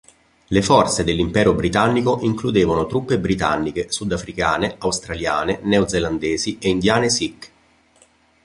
[0.47, 7.51] Le forze dell'Impero britannico includevano truppe britanniche, sudafricane, australiane, neozelandesi e indiane Sikh.